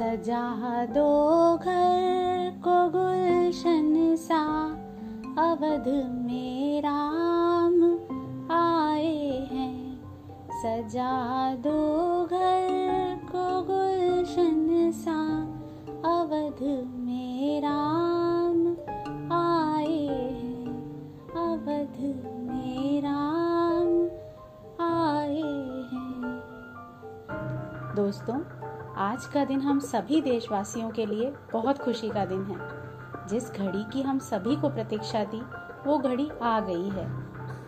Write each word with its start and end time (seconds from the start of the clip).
सजा 0.00 0.86
दो 0.86 1.56
घर 1.56 2.60
को 2.68 2.90
गुलशन 2.90 4.16
सा। 4.16 4.72
अवध 5.38 5.88
में 6.24 6.82
राम 6.82 7.84
आए 8.52 9.48
हैं। 9.52 10.00
सजा 10.62 11.54
दो 11.54 12.24
घर 12.24 13.20
को 13.32 13.62
गुलशन 13.62 14.90
सा। 14.94 15.44
अवध 16.10 16.90
में 16.94 17.60
राम 17.60 18.66
आए 19.32 20.06
हैं। 20.42 20.66
अवध 21.30 22.24
में 22.26 23.02
राम 23.02 24.04
आए 24.86 25.42
हैं। 25.92 26.40
दोस्तों 27.96 28.69
आज 29.00 29.24
का 29.24 29.44
दिन 29.44 29.60
हम 29.60 29.78
सभी 29.78 30.20
देशवासियों 30.20 30.90
के 30.90 31.06
लिए 31.06 31.32
बहुत 31.52 31.78
खुशी 31.78 32.08
का 32.08 32.24
दिन 32.24 32.42
है। 32.44 32.56
जिस 33.28 33.52
घड़ी 33.52 33.84
की 33.92 34.02
हम 34.02 34.18
सभी 34.18 34.56
को 34.56 34.68
प्रतीक्षा 34.68 35.24
थी 35.24 35.40
वो 35.86 35.98
घड़ी 35.98 36.30
आ 36.42 36.60
गई 36.60 36.88
है। 36.88 37.06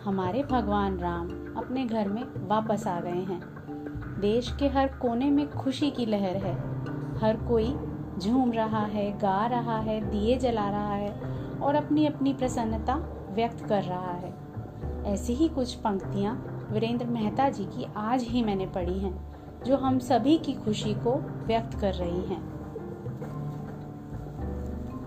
हमारे 0.04 0.42
भगवान 0.42 0.98
राम 0.98 1.28
अपने 1.56 1.86
घर 1.86 2.08
में 2.08 2.48
वापस 2.48 2.86
आ 2.86 3.00
गए 3.00 3.10
हैं। 3.10 3.40
देश 4.20 4.56
के 4.58 4.68
हर 4.68 4.88
कोने 4.88 5.30
में 5.30 5.50
खुशी 5.50 5.90
की 5.90 6.06
लहर 6.06 6.36
है। 6.36 6.54
हर 7.18 7.36
कोई 7.36 7.76
झूम 8.18 8.52
रहा 8.52 8.84
है, 8.84 9.18
गा 9.18 9.46
रहा 9.46 9.78
है, 9.78 10.10
दिए 10.10 10.38
जला 10.38 10.70
रहा 10.70 10.94
है 10.94 11.20
और 11.62 11.74
अपनी 11.74 12.06
अपनी 12.06 12.34
प्रसन्नता 12.34 12.94
व्यक्त 13.30 13.64
कर 13.64 13.82
रहा 13.82 14.12
है। 14.12 14.34
ऐसी 15.04 15.34
ही 15.34 15.48
कुछ 15.48 15.74
पंक्तियाँ 15.74 16.66
वीरेंद्र 16.70 17.06
मेहता 17.06 17.48
जी 17.48 17.64
की 17.64 17.86
आज 17.96 18.22
ही 18.22 18.42
मैंने 18.42 18.66
पढ़ी 18.66 18.98
हैं। 18.98 19.31
जो 19.66 19.76
हम 19.76 19.98
सभी 19.98 20.38
की 20.38 20.52
खुशी 20.52 20.94
को 20.94 21.14
व्यक्त 21.46 21.80
कर 21.80 21.94
रही 21.94 22.20
हैं। 22.20 22.52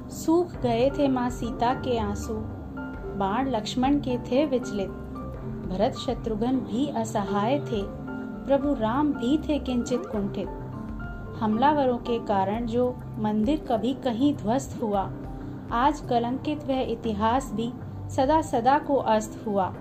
सूख 0.10 0.62
गए 0.62 0.90
थे 0.90 1.08
माँ 1.08 1.30
सीता 1.30 1.74
के 1.74 1.98
आँसू, 1.98 2.34
बाण 3.18 3.50
लक्ष्मण 3.50 4.00
के 4.00 4.18
थे 4.18 4.46
विचलित, 4.46 4.90
भरत 5.70 5.94
शत्रुघ्न 5.94 6.56
भी 6.56 6.88
असहाय 6.88 7.60
थे, 7.60 7.82
प्रभु 8.46 8.74
राम 8.74 9.14
भी 9.14 9.38
थे 9.38 9.60
किंचित 9.60 10.06
कुंठित। 10.06 10.48
हमलावरों 11.40 11.98
के 11.98 12.20
कारण 12.20 12.66
जो 12.66 12.96
मंदिर 13.18 13.66
कभी 13.70 13.94
कहीं 13.94 14.36
ध्वस्त 14.36 14.82
हुआ, 14.82 15.12
आज 15.72 16.00
कलंकित 16.00 16.66
वह 16.66 16.82
इतिहास 16.82 17.52
भी 17.54 17.74
सदा 18.10 18.42
सदा 18.42 18.78
को 18.80 18.96
अस्त 18.96 19.44
हुआ। 19.48 19.74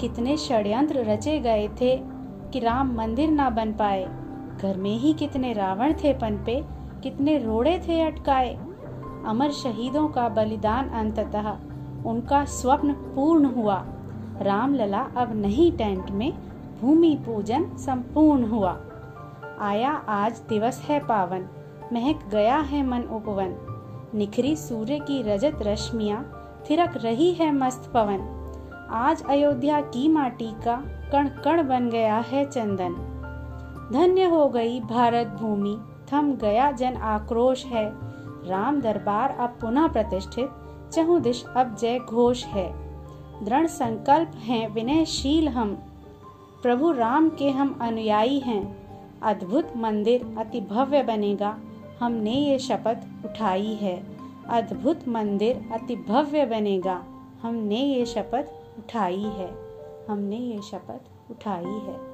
कितने 0.00 0.36
षड्यंत्र 0.36 1.04
रचे 1.04 1.38
गए 1.38 1.68
थे 1.68 2.13
कि 2.54 2.60
राम 2.60 2.94
मंदिर 2.94 3.30
ना 3.30 3.50
बन 3.50 3.72
पाए। 3.72 4.04
घर 4.62 4.76
में 4.76 4.98
ही 4.98 5.12
कितने 5.12 5.52
रावण 5.52 5.92
थे 5.92 6.12
पनपे, 6.14 6.64
कितने 7.02 7.38
रोड़े 7.38 7.78
थे 7.88 8.00
अटकाए। 8.00 8.54
अमर 9.26 9.50
शहीदों 9.50 10.08
का 10.08 10.28
बलिदान 10.28 10.88
अंततः 10.88 11.56
उनका 12.06 12.44
स्वप्न 12.44 12.92
पूर्ण 12.92 13.44
हुआ। 13.44 13.84
राम 14.40 14.74
लला 14.74 15.00
अब 15.16 15.36
नहीं 15.36 15.72
टेंट 15.72 16.10
में, 16.10 16.32
भूमि 16.80 17.18
पूजन 17.26 17.64
संपूर्ण 17.76 18.44
हुआ। 18.44 18.80
आया 19.60 19.90
आज 19.90 20.42
दिवस 20.48 20.86
है 20.88 21.00
पावन, 21.00 21.48
महक 21.92 22.20
गया 22.30 22.56
है 22.56 22.86
मन 22.86 23.02
उपवन। 23.02 23.56
निखरी 24.14 24.56
सूर्य 24.56 24.98
की 24.98 25.22
रजत 25.22 25.58
रश्मिया, 25.62 26.24
थिरक 26.70 26.96
रही 26.96 27.32
है 27.32 27.52
मस्त 27.52 27.90
पवन। 27.94 28.43
आज 28.90 29.22
अयोध्या 29.26 29.80
की 29.80 30.08
माटी 30.08 30.50
का 30.64 30.76
कण 31.12 31.28
कण 31.28 31.68
बन 31.68 31.90
गया 31.90 32.18
है 32.18 32.44
चंदन। 32.44 32.92
धन्य 33.92 34.24
हो 34.24 34.48
गई 34.48 34.80
भारत 34.80 35.26
भूमि, 35.26 35.78
थम 36.12 36.32
गया 36.32 36.72
जन 36.72 36.96
आक्रोश 36.96 37.64
है। 37.64 37.90
राम 38.48 38.80
दरबार 38.80 39.30
अब 39.30 39.50
पुनः 39.60 39.86
प्रतिष्ठित, 39.86 40.50
चहु 40.92 41.18
दिश 41.18 41.44
अब 41.56 41.76
जय 41.76 41.98
घोष 41.98 42.44
है। 42.44 42.72
दृढ़ 43.44 43.66
संकल्प 43.66 44.32
हैं, 44.36 44.68
विनयशील 44.68 45.48
हम। 45.48 45.74
प्रभु 46.62 46.92
राम 46.92 47.28
के 47.28 47.50
हम 47.50 47.78
अनुयायी 47.80 48.38
हैं। 48.38 48.84
अद्भुत 49.20 49.72
मंदिर 49.76 50.34
अति 50.38 50.60
भव्य 50.60 51.02
बनेगा, 51.02 51.56
हमने 52.00 52.32
ये 52.32 52.58
शपथ 52.58 53.24
उठाई 53.24 53.78
है। 53.80 54.06
अद्भुत 54.48 55.08
मंदिर 55.08 55.68
अति 55.72 55.96
भव्य 55.96 56.46
बनेगा, 56.46 57.04
हमने 57.42 57.76
ये 57.76 58.06
शपथ 58.06 58.44
उठाई 58.78 59.22
है। 59.22 59.58
हमने 60.08 60.36
ये 60.36 60.62
शपथ 60.62 61.30
उठाई 61.30 61.64
है। 61.64 62.13